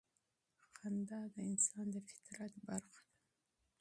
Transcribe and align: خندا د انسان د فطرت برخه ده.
خندا 0.77 1.19
د 1.33 1.35
انسان 1.49 1.85
د 1.93 1.95
فطرت 2.09 2.53
برخه 2.67 3.01
ده. 3.05 3.11